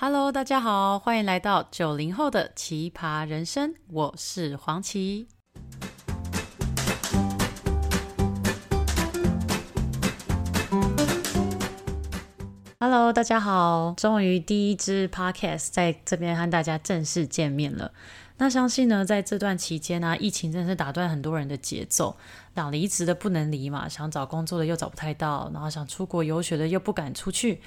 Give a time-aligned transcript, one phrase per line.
[0.00, 5.26] Hello，大家好，欢迎来到九零后的奇葩人生，我是黄琦。
[12.78, 17.90] Hello，大家好，终于第一支 Podcast 在这边和大家正式见面了。
[18.36, 22.16] 那相信呢，在这段期间呢、疫情真的是打断很多人的节奏，
[22.54, 27.60] 想离职的不能离嘛，想找工作的又找不太到，然后想出国游学的又不敢出去。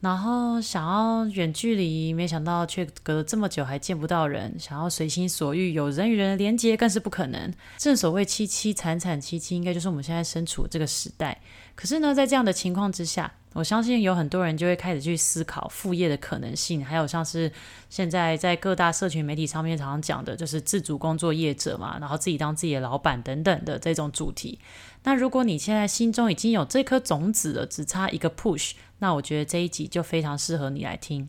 [0.00, 7.52] 然后想要远距离，没想到却隔了这么久还见不到人；想要随心所欲，有人与人连接更是不可能。
[7.76, 11.38] 正所谓凄凄惨惨戚戚，应该就是我们现在身处这个时代。
[11.74, 17.52] 可是呢，在这样的情况之下，我相信有很多人就会开始去思考副业的可能性，还有像是
[17.90, 24.58] 现在在各大社群媒体上面常常讲的，就是自主工作业者嘛，然后自己当自己的老板等等的这种主题。
[25.04, 31.28] 那如果你现在心中已经有这颗种子了，只差一个 push，那我觉得这一集就非常适合你来听。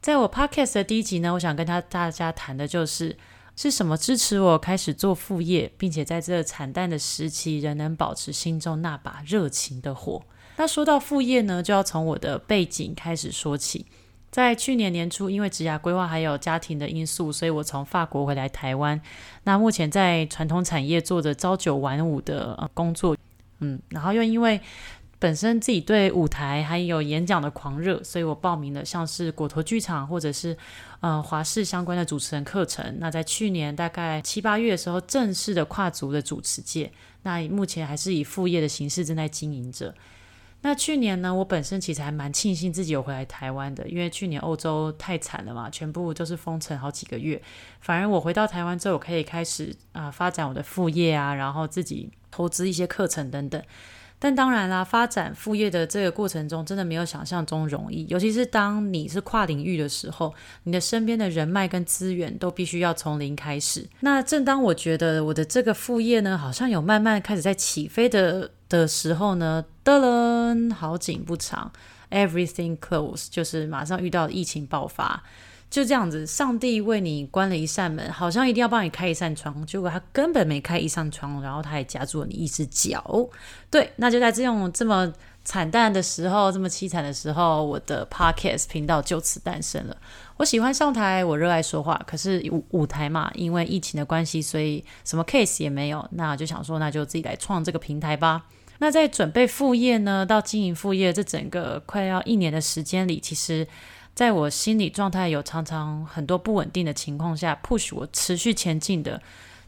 [0.00, 3.16] 在我 podcast 的第一集呢，我想跟他大家谈的就是
[3.56, 10.22] 是什么支持我开始做副业，并且在这个惨淡的时期仍能保持心中那把热情的火。
[10.56, 13.86] 那说到副业呢，就要从我的背景开始说起。
[14.36, 19.00] 在去年年初，因为职涯规划还有家庭的因素，所以我从法国回来台湾。
[19.44, 23.16] 那目前在传统产业做着朝九晚五的工作，
[23.60, 24.60] 嗯，然后又因为
[25.18, 30.54] 本身自己对舞台还有演讲的狂热，所以我报名了像是果陀剧场或者是
[31.00, 32.84] 呃华视相关的主持人课程。
[33.00, 36.92] 那在去年大概七八月的时候，正式的跨足的主持界。
[37.22, 39.94] 那目前还是以副业的形式正在经营着。
[40.62, 47.40] 那去年呢，我本身其实还蛮庆幸自己有回来台湾的，因为去年欧洲太惨了嘛，全部都是封城好几个月。
[47.80, 53.62] 反而我回到台湾之后，我可以开始啊、发展我的副业啊，然后自己投资一些课程等等。
[54.18, 63.86] 但当然啦，发展副业的这个过程中，真的没有想象中容易，尤其是当你是跨领域的时候，你的身边的人脉跟资源都必须要从零开始。
[64.00, 71.70] 那正当我觉得我的这个副业呢，好像有慢慢开始在起飞的的时候呢，噔噔，好景不长
[72.10, 75.22] ，everything close，就是马上遇到疫情爆发。
[75.68, 83.28] 就这样子，上帝为你关了一扇门，好像一定要帮你开一扇窗，结果他根本没开一扇窗，然后他也夹住了你一只脚。
[83.68, 85.12] 对，那就在这种这么
[85.44, 89.96] 惨淡的时候，这么凄惨的时候，我的 podcast 频道就此诞生了。
[90.36, 96.06] 我喜欢上台，我热爱说话，可是舞舞台嘛，因为疫情的关系，所以什么 case 也没有。
[96.12, 98.46] 那就想说，那就自己来创这个平台吧。
[98.78, 103.66] 那在准备副业呢，到经营副业这整个快要一年的时间里，其实。
[104.14, 109.20] 在我心理状态有常常很多不稳定的情况下，push 我持续前进的，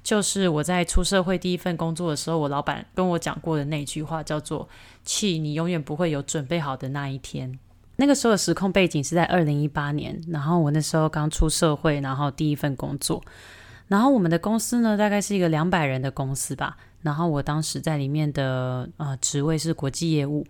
[0.02, 4.66] 就是我在出社会第一份工作的时候，我老板跟我讲过的那句话，叫做
[5.04, 7.58] “气，你永远不会有准备好的那一天”。
[8.00, 13.20] 那个时候的时空背景是在二零一八年，然后我那时候刚出社会，然后第一份工作，
[13.88, 20.46] 然后我们的公司呢，大概是一个两百人的公司吧，然后我当时在里面的呃职位是国际业务。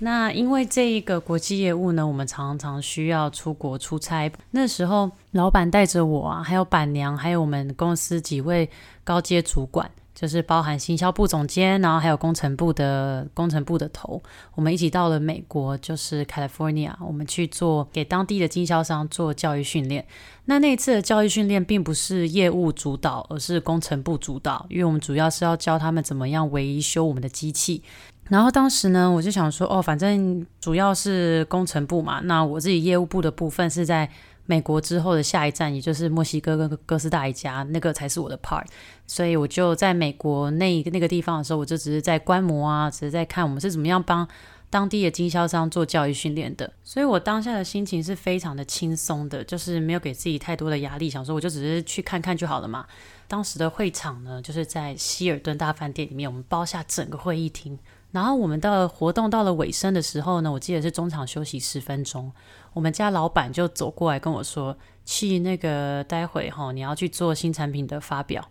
[0.00, 4.30] 那因为这一个国际业务呢，我们常常需要出国出差。
[4.50, 8.68] 那时候，老板带着我啊，还有板娘，还有我们公司几位
[9.04, 14.20] 高阶主管，就是包含行销部总监，然后还有工程部的工程部的头，
[14.54, 20.06] 我们一起到了美国，就是 California，我们去做给当地的经销商做教育训练。
[20.46, 27.82] 那那一次的教育训练并不是业务主导，而是工程部主导，因为我们主要是要教他们怎么样维修我们的机器。
[28.28, 34.08] 然后当时呢，我就想说，哦，反正主要是工程部嘛，那我自己业务部的部分是在
[34.46, 38.64] 美国之后的下一站，也就是墨西哥跟哥斯达黎加，那个才是我的 part。
[39.06, 44.26] 所以我就在美国那那个地方的时候，我就只是在观摩啊，只是在看我们是怎么样帮
[44.70, 46.72] 当地的经销商做教育训练的。
[46.82, 52.86] 所以我当下的心情是非常的轻松的，就是没有给自己太多的压力，想说我就只是去看看就好了嘛。
[53.28, 57.78] 当时的会场呢，就是在希尔顿大饭店里面，我们包下整个会议厅。
[58.16, 62.32] 然后我们到了活动到了尾声的时候呢，我记得是中场休息十分钟，
[62.72, 64.74] 我们家老板就走过来跟我说
[65.04, 68.50] ：“去那个待会哈，你要去做新产品的发表。”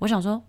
[0.00, 0.42] 我想说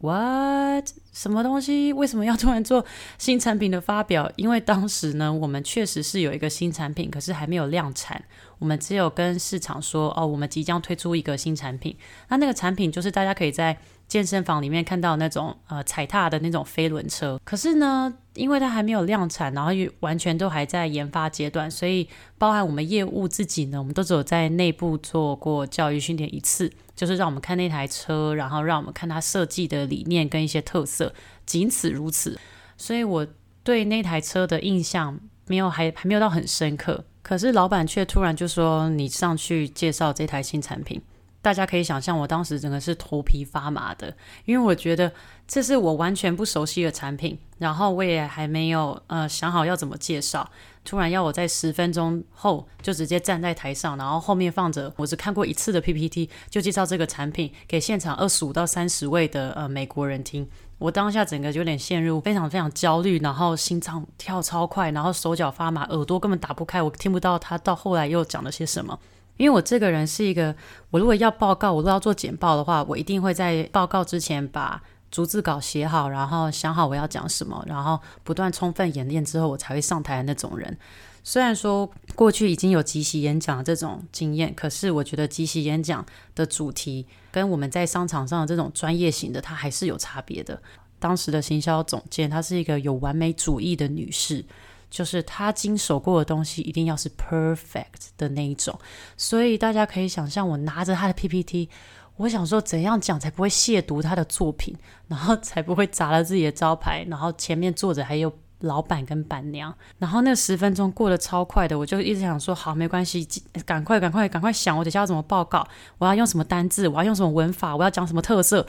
[0.00, 0.90] ：“What？
[1.12, 1.92] 什么东西？
[1.92, 2.84] 为什么要突然做
[3.18, 8.22] 新产品的发表？” 因为当时呢，我们确实是有一个新产品，可是还没有量产，
[8.58, 11.96] 我们只有跟市场说：“哦，我们即将推出一个新产品。”
[12.28, 13.76] 那那个产品就是大家可以在。
[14.10, 30.99] 健身房里面看到那种呃踩踏的那种飞轮车，可是呢，因为它还没有量产，然后又完全都还在研发阶段，所以包含我们业务自己呢，我们都只有在内部做过教育训练一次，就是让我们看那台车，然后让我们看它设计的理念跟一些特色，
[31.46, 32.38] 仅此如此。
[32.76, 33.26] 所以我
[33.62, 37.04] 对那台车的印象没有还还没有到很深刻。
[37.22, 41.00] 可是老板却突然就说：“你上去介绍这台新产品。”
[41.42, 44.14] 大家可以想象，我当时整个是头皮发麻的，
[44.44, 45.10] 因为我觉得
[45.48, 50.50] 这是我完全不熟悉的产品，然后我也还没有呃想好要怎么介绍。
[50.82, 60.48] 突然要我在十分钟后就直接站在台上，然后后面放着我只看过一次的 PPT，就介绍这个产品给现场二十五到三十位的呃美国人听。
[60.78, 68.98] 我当下整个就有点陷入非常非常焦虑，然后心脏跳超快，然后手脚发麻，耳朵根本打不开，我听不到他到后来又讲了些什么。
[69.36, 70.54] 因为我这个人是一个，
[70.90, 80.76] 我如果要报告，我如果要做简报的话，我一定会在报告之前把逐字稿写好，然后想好我要讲什么，然后不断充分演练之后，我才会上台的那种人。
[81.22, 86.04] 虽然说过去已经有即席演讲这种经验，可是我觉得即席演讲
[86.34, 90.60] 的主题跟我们在商场上的这种专业型的，它还是有差别的。
[90.98, 94.44] 当时的行销总监，她是一个有完美主义的女士。
[94.90, 98.76] 就是他经手过的东西一定要是 perfect 的那一种，
[99.16, 101.68] 所以大家可以想象，我拿着他的 PPT，
[102.16, 104.76] 我想说怎样讲才不会亵渎他的作品，
[105.06, 113.26] 然后才不会砸了自己的招牌，然后前面坐着还有老板跟板娘，然后那十分钟过得超快的，我就一直想说好，没关系，
[113.64, 115.66] 赶快赶快赶快想，我等下要怎么报告，
[115.96, 118.66] 我要用什么单字，我要用什么文法，我要讲什么特色。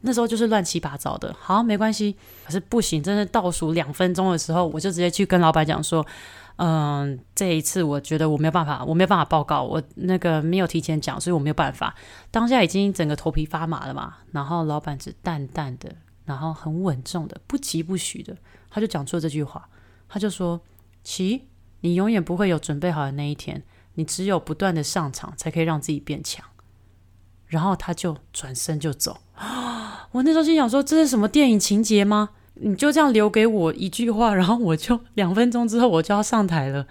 [0.00, 6.06] 那时候就是乱七八糟的，好，没关系，可是不行，真的倒数两分钟的时候，我就直接去跟老板讲说，
[6.56, 11.94] 嗯，这一次我觉得我没有办法，我没有办法报告，我那个没有提前讲，所以我没有办法。
[12.30, 15.92] 当下已经整个头皮发麻了嘛，然后老板只淡淡的，
[16.24, 18.36] 然后很稳重的，不疾不徐的，
[18.70, 19.68] 他就讲出了这句话，
[20.08, 20.60] 他就说
[21.02, 21.48] ：“琪，
[21.80, 23.64] 你永远不会有准备好的那一天，
[23.94, 26.44] 你只有不断的上场，才可以让自己变强。”
[27.46, 29.18] 然后他就转身就走。
[30.12, 32.30] 我那时候心想说，这是什么电影情节吗？
[32.54, 36.86] 你就这样留给我一句话，然后我就两分钟之后我就要上台了。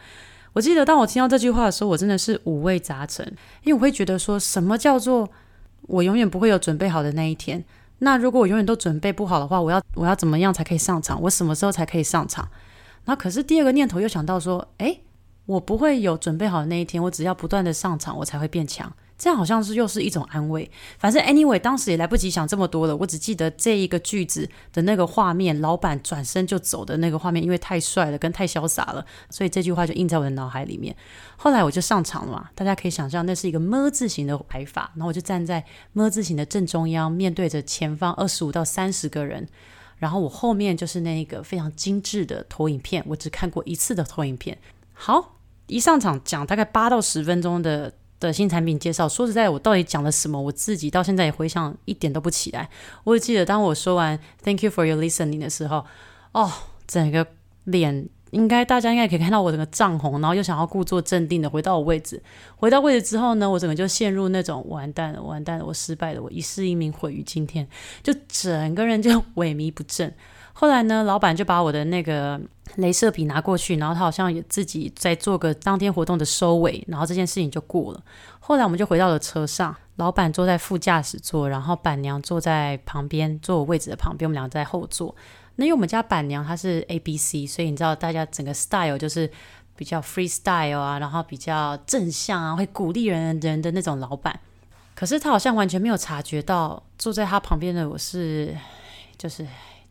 [0.54, 3.25] 我记得当我听到这句话的时候，我真的是五味杂陈，
[3.64, 5.30] 因为我会觉得说什么叫做
[5.81, 7.64] 我永远不会有准备好的那一天？
[8.00, 11.22] 那如果我永远都准备不好的话，我要我要怎么样才可以上场？
[11.24, 12.48] 我什么时候才可以上场？
[13.06, 15.02] 那可是第二个念头又想到说，诶，
[15.46, 18.94] 我不会有准备好的那一天，我只要不断的上场，我才会变强。
[19.18, 20.69] 这样好像是又是一种安慰。
[21.00, 22.96] 反正 anyway，当时也来不及想这么多了。
[22.96, 30.96] 我只记得这一个句子的那个画面，老板转身就走的那个画面，因为太帅了，跟太潇洒了，所以这句话就印在我的脑海里面。
[31.36, 39.48] 后来我就上场了嘛，大家可以想象，那是一个么字形的排法，然后我就站在么字形的正中央，面对着前方二十五到三十个人，
[39.98, 44.58] 然后我后面就是那个非常精致的投影片，我只看过一次的投影片。
[44.94, 47.94] 好，一上场讲大概八到十分钟的。
[48.19, 50.42] 的新产品介绍，说实在，我到底讲了什么？
[50.42, 52.69] 我自己到现在也回想一点都不起来。
[53.04, 55.86] 我只记得当我说完 “Thank you for your listening” 的时候，
[56.31, 56.52] 哦，
[56.88, 57.28] 整个
[57.66, 62.22] 脸应该大家应该可以看到我整个涨红，然后又想要故作镇定的回到我位置。
[62.56, 67.68] 回到位置之后呢，我整个就陷入那种完蛋了，完蛋了，我失败了，我一世英名毁于今天，
[68.02, 70.14] 就整个人就萎靡不振。
[70.59, 72.42] 后来呢，老板就把我的那个
[72.77, 78.04] 镭射笔拿过去，然后他好像也自己在做个当天活动的收尾，然后这件事情就过了。
[78.39, 85.15] 后来我们就回到了车上，老板坐在副驾驶座，然后板娘坐在旁边，坐我位置的旁边，我们俩在后座。
[85.57, 89.30] 那因为我们家板娘她是 ABC，所以你知道大家整个 style 就是
[89.75, 94.40] 比较 freestyle 啊，然后比较正向啊，会鼓励人人的那种老板。
[94.95, 98.57] 可是他好像完全没有察觉到坐在他旁边的我是
[99.19, 99.45] 就是。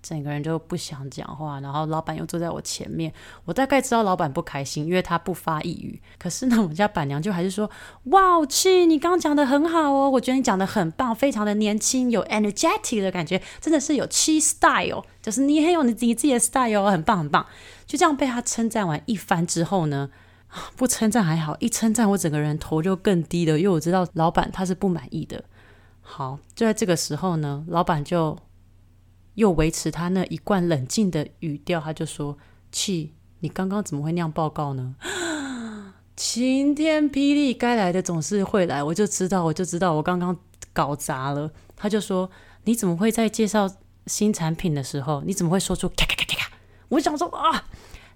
[0.06, 3.12] 整个人就不想讲话，然后老板又坐在我前面，
[3.44, 6.00] 我大概知道老板不开心，因为他不发一语。
[6.16, 7.68] 可是呢，我们家板娘就还是说
[8.12, 17.44] ：“哇，去，你刚刚讲的很好哦，我觉得你讲的很棒，非常的年轻，有 energetic 的感觉，真的是有气 style，就是你很有你自己自己的 style，很棒很棒。”
[17.84, 20.10] 就这样被他称赞完一番之后呢，
[20.76, 25.42] 不称赞还好，一称赞我整个人头就更低了，因为我知道老板他是不满意的。
[26.00, 28.38] 好，就在这个时候呢，老板就。
[29.36, 32.36] 又维持他那一贯冷静的语调，他就说
[32.70, 34.96] ：“气，你刚刚怎么会那样报告呢？”
[36.16, 40.36] 晴天霹雳，该来的总是会来，我就知道，我就知道，我刚刚
[40.72, 41.50] 搞砸了。
[41.76, 42.30] 他就说
[42.64, 43.70] ：“你怎么会在介绍
[44.06, 46.50] 新产品的时候，你怎么会说出咔咔咔咔咔？”
[46.88, 47.66] 我想说啊，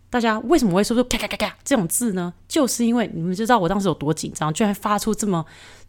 [0.08, 2.32] 大家为什么会说出咔咔咔咔这种字呢？
[2.48, 5.44] 就是因为你们知道我当时有多紧张，居然发出这么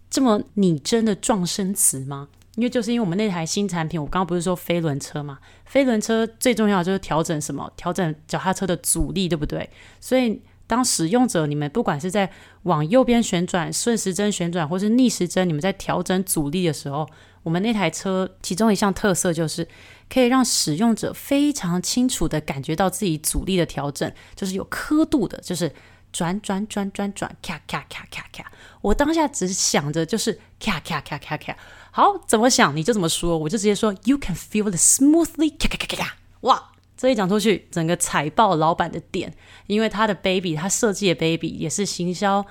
[0.10, 2.28] 这么拟真的撞声词吗？
[2.56, 5.40] 因为就是因为我们那台新产品，我刚刚不是说飞轮车嘛？
[5.66, 7.72] 飞轮车最重要的就是调整什么？
[7.78, 9.70] 调整脚踏车的阻力，对不对？
[10.00, 12.30] 所以当使用者你们不管是在
[12.64, 17.08] 往右边旋转、顺时针旋转，或是逆时针，你们在调整阻力的时候，
[17.44, 19.68] 我们那台车其中一项特色就是
[20.10, 25.74] 可以让使用者非常清楚地感觉到自己阻力的调整，就是有刻度的，就是
[26.12, 28.52] 转转转转转，咔咔咔咔咔。
[28.82, 31.56] 我当下只想着就是咔咔咔咔咔。
[31.92, 36.18] 好，怎么想你就怎么说，我就直接说 You can feel the smoothly 咔咔咔咔咔。
[36.42, 39.34] 哇，这一讲出去，整个踩爆老板的点，
[39.68, 42.46] 因为他的 baby，他设计的 baby 也是行销。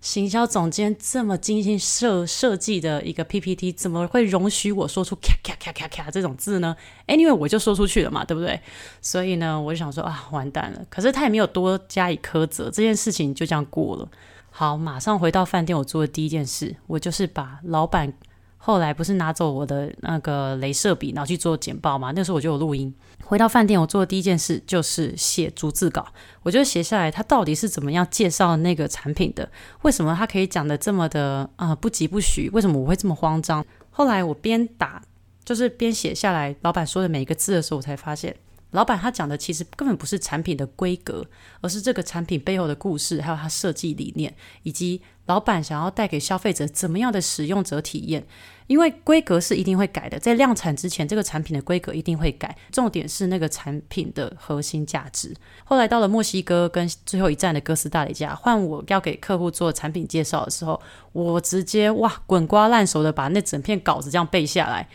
[0.00, 6.76] 行销总监这么精心设设计的一个 PPT，怎么会容许我说出咔咔咔咔咔这种字呢
[7.06, 8.60] ？Anyway，我就说出去了嘛，对不对？
[9.00, 10.84] 所以呢，我就想说啊，完蛋了。
[10.90, 14.06] 可是他也没有多加以苛责，这件事情就这样过了。
[14.56, 18.12] 好，马上回到饭店，我做的第一件事，我就是把老板。
[18.56, 22.12] 后来不是拿走我的那个镭射笔，然后去做简报嘛？
[22.12, 22.94] 那时候我就有录音。
[23.24, 26.06] 回到饭店，我做的第一件事就是写逐字稿，
[26.44, 29.50] 我就写下来他到底是怎么样介绍那个产品的，
[29.82, 32.48] 为什么他可以讲得这么的啊、不疾不徐？
[32.50, 33.66] 为什么我会这么慌张？
[33.90, 35.02] 后来我边打
[35.44, 38.36] 就是边写下来老板说的每一个字的时候，我才发现。
[38.74, 41.24] 老板他讲的其实根本不是产品的规格，
[41.60, 48.26] 而是这个产品背后的故事，还有他设计理念，以及老板想要带给消费者怎么样的使用者体验。
[48.66, 52.56] 因为规格是一定会改的，在量产之前，这个产品的规格一定会改。
[52.72, 55.34] 重点是那个产品的核心价值。
[55.64, 60.80] 后来到了墨西哥跟最后一站的哥斯达黎加，换我要给客户做产品介绍的时候，
[61.12, 64.88] 我直接哇滚瓜烂熟的把那整篇稿子这样背下来。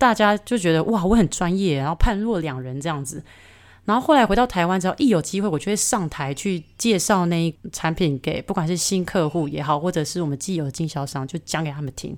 [0.00, 3.22] 大家就觉得哇，我很专业，然后判若两人这样子。
[3.84, 12.16] 然后后来回到台湾之后，一有机会，我就会上台去介绍那一产品给不管是新客户也好，或者是我们既有经销商，就讲给他们听。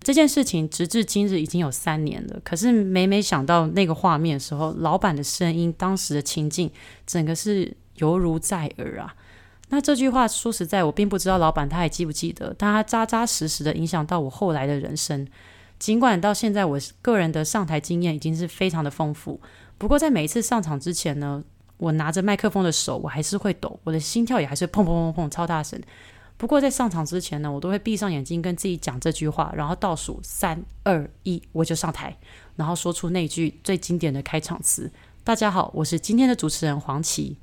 [0.00, 6.70] 这件事情直至今日已经有三年了，可是每每想到那个画面的时候，老板的声音，当时的情境，
[7.04, 9.12] 整个是犹如在耳啊。
[9.70, 15.26] 那这句话说实在，我并不知道老板他还记不记得，但他扎扎实实的影响到我后来的人生。
[15.78, 19.40] 尽管到现在，我个人的上台经验已经是非常的丰富，
[19.78, 21.42] 不过在每一次上场之前呢，
[21.76, 25.80] 我拿着麦克风的手我还是会抖，我的心跳也还是砰砰砰砰超大声。
[26.36, 32.16] 不过在上场之前呢，我都会闭上眼睛跟自己讲这句话，然后倒数三二一，我就上台，
[32.56, 34.90] 然后说出那句最经典的开场词
[35.24, 37.36] ：“大家好，我是今天的主持人黄琦。”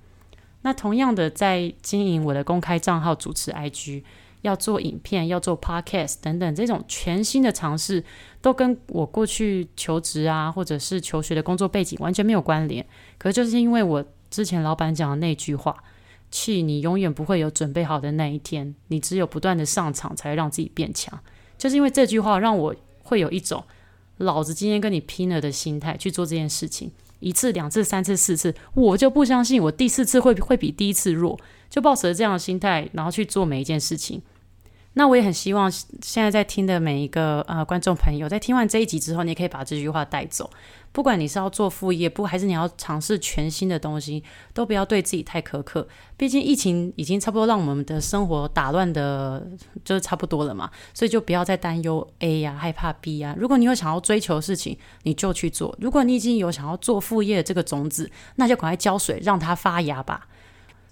[0.63, 4.03] 那同样的，在经营我的公开账号主持 IG。
[4.45, 8.03] 要做影片，要做 podcast 等等，这种全新的尝试，
[8.41, 12.85] 都跟我过去求职啊，或者是求学的工作背景完全没有关联。
[13.17, 15.75] 可就是因为我之前老板讲的那句话，
[16.29, 21.19] 去你永远不会有准备好的那一天，你只有不断的上场才让自己变强。
[21.57, 23.63] 就是因为这句话，让我会有一种
[24.17, 26.91] 老子今天跟你拼了的心态去做这件事情。
[27.21, 34.21] 一次、两次、三次、四次，我就不相信我第四次会会比第一次弱，就抱持这样的心态，然后去做每一件事情。
[34.97, 40.49] 那我也很希望现在在听的每一个呃观众朋友，在听完这一集之后，你也可以把这句话带走。
[40.93, 44.23] 不管你是要做副业，不还是你要尝试全新的东西，
[44.53, 45.85] 都不要对自己太苛刻。
[46.15, 49.45] 毕竟疫情已经差不多让我们的生活打乱的，
[49.83, 50.71] 就是差不多了嘛。
[50.93, 55.75] 所以就不要再担忧 A 呀、害怕 B 呀、如果你有想要追求的事情，你就去做。
[55.81, 60.29] 如果你已经有想要做副业的这个种子，那就赶快浇水，让它发芽吧。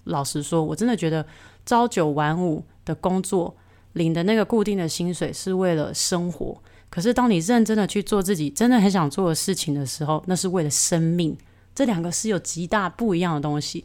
[0.04, 1.26] 老实说，我真的觉得
[1.64, 3.56] 朝九晚五的工作。
[3.94, 6.56] 领的那个固定的薪水是为了生活，
[6.88, 11.36] 可是当你认真的去做自己真的很想做的事情的时候，那是为了生命。
[11.74, 13.84] 这两个是有极大不一样的东西。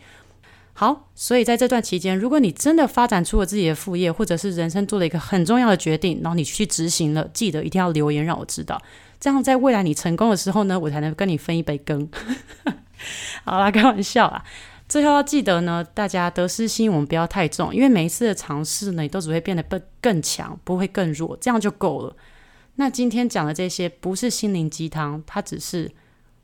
[0.73, 8.81] 好，所以在这段期间，如果你真的发展出了自己的副业，或者是人生做了一个很重要的决定，然后你去执行了，记得一定要留言让我知道，
[9.19, 12.07] 这样在未来你成功的时候呢，我才能跟你分一杯羹。
[13.43, 14.43] 好啦，开玩笑啦。
[14.89, 22.15] 最后要记得呢，大家得失心我们不要太重，因为每一次的尝试呢，你都只会变得更更强，不会更弱，这样就够了。
[22.75, 25.91] 那今天讲的这些不是心灵鸡汤，它只是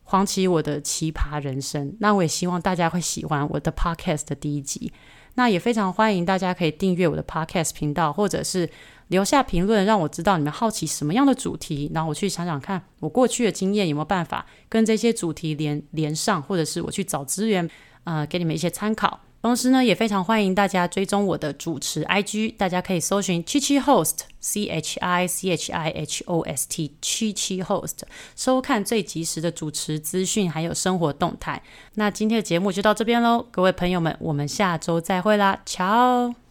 [0.04, 1.98] 黄琦我的奇葩人生。
[2.00, 4.94] 那我也希望大家会喜欢我的 podcast 的第一集。
[5.34, 8.70] 那也非常欢迎大家可以订阅我的 podcast 频道，或者是
[9.08, 17.68] 留下评论，让我知道你们好奇什么样的主题，然后我去想想看，我过去的经验有没有办法跟这些主题连连上，或者是我去找资源。
[18.06, 19.20] 呃，给你们一些参考。
[19.42, 27.98] 同时呢，也非常欢迎大家追踪我的主持 IG，大家可以搜寻七七 host C H I C H I H O S T 七七 host，
[28.36, 31.62] 收看最及时的主持资讯还有生活动态。
[31.94, 36.45] 那今天的节目就到这边喽，各位朋友们，我们下周再会啦，瞧。